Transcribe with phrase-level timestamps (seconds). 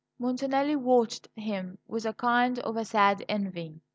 [0.19, 3.81] Montanelli watched him with a kind of sad envy.